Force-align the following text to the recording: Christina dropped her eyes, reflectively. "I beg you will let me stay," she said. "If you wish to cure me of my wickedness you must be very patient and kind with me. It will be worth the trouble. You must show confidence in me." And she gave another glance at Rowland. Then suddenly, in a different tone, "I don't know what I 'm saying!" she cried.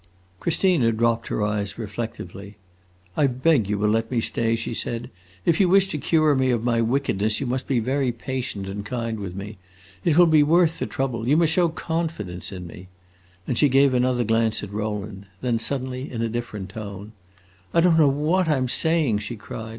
Christina 0.39 0.91
dropped 0.91 1.27
her 1.27 1.43
eyes, 1.43 1.77
reflectively. 1.77 2.57
"I 3.15 3.27
beg 3.27 3.69
you 3.69 3.77
will 3.77 3.87
let 3.89 4.09
me 4.09 4.19
stay," 4.19 4.55
she 4.55 4.73
said. 4.73 5.11
"If 5.45 5.59
you 5.59 5.69
wish 5.69 5.89
to 5.89 5.99
cure 5.99 6.33
me 6.33 6.49
of 6.49 6.63
my 6.63 6.81
wickedness 6.81 7.39
you 7.39 7.45
must 7.45 7.67
be 7.67 7.77
very 7.79 8.11
patient 8.11 8.67
and 8.67 8.83
kind 8.83 9.19
with 9.19 9.35
me. 9.35 9.59
It 10.03 10.17
will 10.17 10.25
be 10.25 10.41
worth 10.41 10.79
the 10.79 10.87
trouble. 10.87 11.27
You 11.27 11.37
must 11.37 11.53
show 11.53 11.69
confidence 11.69 12.51
in 12.51 12.65
me." 12.65 12.87
And 13.47 13.59
she 13.59 13.69
gave 13.69 13.93
another 13.93 14.23
glance 14.23 14.63
at 14.63 14.73
Rowland. 14.73 15.27
Then 15.41 15.59
suddenly, 15.59 16.11
in 16.11 16.23
a 16.23 16.29
different 16.29 16.69
tone, 16.69 17.11
"I 17.71 17.79
don't 17.79 17.99
know 17.99 18.09
what 18.09 18.47
I 18.47 18.57
'm 18.57 18.67
saying!" 18.69 19.19
she 19.19 19.35
cried. 19.35 19.69